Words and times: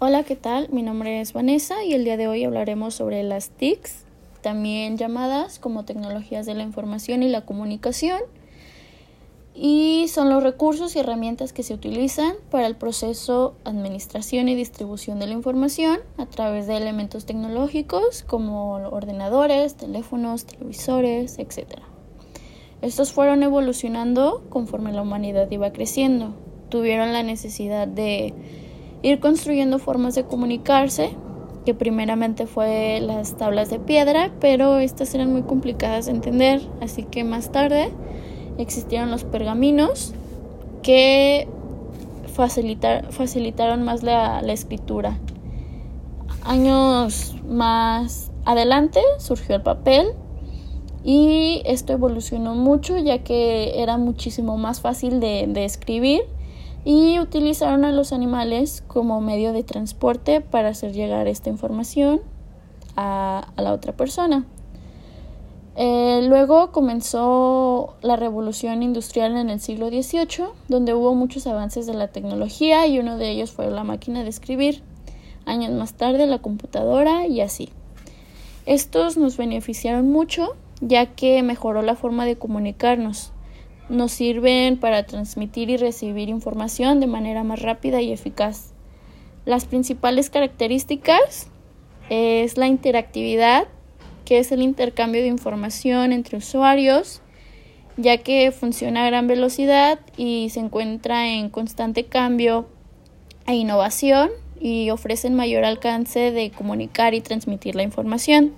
Hola, 0.00 0.24
¿qué 0.24 0.34
tal? 0.34 0.68
Mi 0.70 0.82
nombre 0.82 1.20
es 1.20 1.32
Vanessa 1.32 1.84
y 1.84 1.92
el 1.92 2.04
día 2.04 2.16
de 2.16 2.26
hoy 2.26 2.42
hablaremos 2.42 2.94
sobre 2.94 3.22
las 3.22 3.50
TICs, 3.50 4.04
también 4.42 4.98
llamadas 4.98 5.60
como 5.60 5.84
tecnologías 5.84 6.46
de 6.46 6.54
la 6.54 6.64
información 6.64 7.22
y 7.22 7.28
la 7.28 7.46
comunicación, 7.46 8.20
y 9.54 10.06
son 10.08 10.30
los 10.30 10.42
recursos 10.42 10.96
y 10.96 10.98
herramientas 10.98 11.52
que 11.52 11.62
se 11.62 11.74
utilizan 11.74 12.34
para 12.50 12.66
el 12.66 12.74
proceso, 12.74 13.54
administración 13.64 14.48
y 14.48 14.56
distribución 14.56 15.20
de 15.20 15.28
la 15.28 15.34
información 15.34 16.00
a 16.18 16.26
través 16.26 16.66
de 16.66 16.76
elementos 16.76 17.24
tecnológicos 17.24 18.24
como 18.24 18.72
ordenadores, 18.74 19.76
teléfonos, 19.76 20.44
televisores, 20.44 21.38
etc. 21.38 21.78
Estos 22.82 23.12
fueron 23.12 23.44
evolucionando 23.44 24.42
conforme 24.48 24.92
la 24.92 25.02
humanidad 25.02 25.48
iba 25.52 25.72
creciendo. 25.72 26.34
Tuvieron 26.68 27.12
la 27.12 27.22
necesidad 27.22 27.86
de 27.86 28.34
ir 29.04 29.20
construyendo 29.20 29.78
formas 29.78 30.14
de 30.14 30.24
comunicarse, 30.24 31.10
que 31.66 31.74
primeramente 31.74 32.46
fue 32.46 33.00
las 33.02 33.36
tablas 33.36 33.68
de 33.68 33.78
piedra, 33.78 34.32
pero 34.40 34.78
estas 34.78 35.14
eran 35.14 35.30
muy 35.30 35.42
complicadas 35.42 36.06
de 36.06 36.12
entender, 36.12 36.62
así 36.80 37.02
que 37.02 37.22
más 37.22 37.52
tarde 37.52 37.90
existieron 38.56 39.10
los 39.10 39.24
pergaminos 39.24 40.14
que 40.82 41.46
facilitaron 42.32 43.82
más 43.84 44.02
la, 44.02 44.40
escritura. 44.40 45.18
Años 46.42 47.36
más 47.46 48.32
adelante 48.46 49.00
surgió 49.18 49.56
el 49.56 49.62
papel 49.62 50.06
y 51.02 51.60
esto 51.66 51.92
evolucionó 51.92 52.54
mucho 52.54 52.96
ya 52.96 53.18
que 53.18 53.82
era 53.82 53.98
muchísimo 53.98 54.56
más 54.56 54.80
fácil 54.80 55.20
de 55.20 55.64
escribir 55.64 56.22
y 56.84 57.18
utilizaron 57.18 57.84
a 57.84 57.92
los 57.92 58.12
animales 58.12 58.84
como 58.86 59.20
medio 59.20 59.52
de 59.52 59.62
transporte 59.62 60.40
para 60.40 60.68
hacer 60.68 60.92
llegar 60.92 61.26
esta 61.28 61.48
información 61.48 62.20
a, 62.96 63.52
la 63.56 63.72
otra 63.72 63.96
persona. 63.96 64.44
Eh, 65.76 66.20
luego 66.28 66.70
comenzó 66.70 67.94
la 68.00 68.16
revolución 68.16 68.82
industrial 68.82 69.36
en 69.36 69.50
el 69.50 69.60
siglo 69.60 69.88
XVIII, 69.88 70.46
donde 70.68 70.94
hubo 70.94 71.14
muchos 71.14 71.46
avances 71.46 71.86
de 71.86 71.94
la 71.94 72.08
tecnología 72.08 72.86
y 72.86 73.00
uno 73.00 73.16
de 73.16 73.30
ellos 73.30 73.50
fue 73.50 73.68
la 73.70 73.82
máquina 73.82 74.22
de 74.22 74.28
escribir. 74.28 74.82
Años 75.46 75.72
más 75.72 75.94
tarde 75.94 76.26
la 76.26 76.38
computadora 76.38 77.26
y 77.26 77.40
así. 77.40 77.70
Estos 78.66 79.16
nos 79.16 79.36
beneficiaron 79.36 80.10
mucho 80.10 80.54
ya 80.80 81.06
que 81.06 81.42
mejoró 81.42 81.82
la 81.82 81.96
forma 81.96 82.24
de 82.24 82.36
comunicarnos 82.36 83.32
nos 83.88 84.12
sirven 84.12 84.78
para 84.78 85.04
transmitir 85.04 85.70
y 85.70 85.76
recibir 85.76 86.28
información 86.28 87.00
de 87.00 87.06
manera 87.06 87.44
más 87.44 87.60
rápida 87.60 88.00
y 88.00 88.12
eficaz. 88.12 88.72
Las 89.44 89.66
principales 89.66 90.30
características 90.30 91.48
es 92.08 92.56
la 92.56 92.66
interactividad, 92.66 93.66
que 94.24 94.38
es 94.38 94.52
el 94.52 94.62
intercambio 94.62 95.20
de 95.20 95.28
información 95.28 96.12
entre 96.12 96.38
usuarios, 96.38 97.20
ya 97.96 98.18
que 98.18 98.50
funciona 98.52 99.04
a 99.04 99.06
gran 99.06 99.26
velocidad 99.26 100.00
y 100.16 100.48
se 100.50 100.60
encuentra 100.60 101.28
en 101.28 101.50
constante 101.50 102.04
cambio 102.04 102.66
e 103.46 103.54
innovación 103.54 104.30
y 104.58 104.90
ofrecen 104.90 105.34
mayor 105.34 105.64
alcance 105.64 106.30
de 106.30 106.50
comunicar 106.50 107.14
y 107.14 107.20
transmitir 107.20 107.74
la 107.74 107.82
información. 107.82 108.54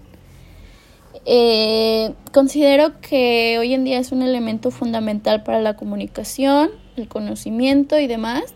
Eh, 1.28 2.14
considero 2.32 3.00
que 3.00 3.56
hoy 3.58 3.74
en 3.74 3.82
día 3.82 3.98
es 3.98 4.12
un 4.12 4.22
elemento 4.22 4.70
fundamental 4.70 5.42
para 5.42 5.60
la 5.60 5.74
comunicación, 5.74 6.70
el 6.96 7.08
conocimiento 7.08 7.98
y 7.98 8.06
demás. 8.06 8.54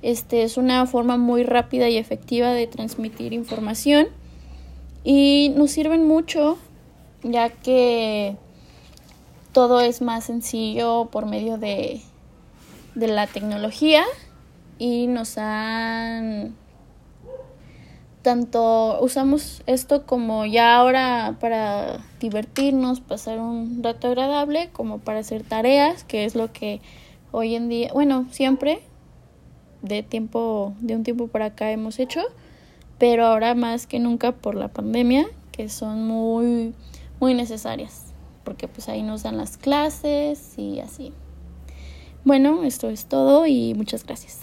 Este 0.00 0.42
es 0.42 0.56
una 0.56 0.86
forma 0.86 1.18
muy 1.18 1.44
rápida 1.44 1.90
y 1.90 1.98
efectiva 1.98 2.52
de 2.52 2.66
transmitir 2.66 3.34
información 3.34 4.06
y 5.04 5.52
nos 5.56 5.72
sirven 5.72 6.08
mucho 6.08 6.58
ya 7.22 7.50
que 7.50 8.36
todo 9.52 9.80
es 9.80 10.00
más 10.00 10.24
sencillo 10.24 11.08
por 11.12 11.26
medio 11.26 11.58
de, 11.58 12.00
de 12.94 13.08
la 13.08 13.26
tecnología 13.26 14.04
y 14.78 15.06
nos 15.06 15.36
han 15.36 16.54
tanto 18.26 18.98
usamos 19.02 19.62
esto 19.66 20.04
como 20.04 20.46
ya 20.46 20.74
ahora 20.74 21.36
para 21.38 22.04
divertirnos, 22.18 22.98
pasar 23.00 23.38
un 23.38 23.84
rato 23.84 24.08
agradable, 24.08 24.68
como 24.72 24.98
para 24.98 25.20
hacer 25.20 25.44
tareas, 25.44 26.02
que 26.02 26.24
es 26.24 26.34
lo 26.34 26.52
que 26.52 26.80
hoy 27.30 27.54
en 27.54 27.68
día, 27.68 27.92
bueno, 27.92 28.26
siempre 28.32 28.80
de 29.80 30.02
tiempo 30.02 30.74
de 30.80 30.96
un 30.96 31.04
tiempo 31.04 31.28
para 31.28 31.44
acá 31.44 31.70
hemos 31.70 32.00
hecho, 32.00 32.20
pero 32.98 33.26
ahora 33.26 33.54
más 33.54 33.86
que 33.86 34.00
nunca 34.00 34.32
por 34.32 34.56
la 34.56 34.66
pandemia, 34.66 35.28
que 35.52 35.68
son 35.68 36.08
muy 36.08 36.74
muy 37.20 37.32
necesarias, 37.32 38.06
porque 38.42 38.66
pues 38.66 38.88
ahí 38.88 39.02
nos 39.04 39.22
dan 39.22 39.36
las 39.36 39.56
clases 39.56 40.58
y 40.58 40.80
así. 40.80 41.12
Bueno, 42.24 42.64
esto 42.64 42.90
es 42.90 43.06
todo 43.06 43.46
y 43.46 43.74
muchas 43.74 44.04
gracias. 44.04 44.40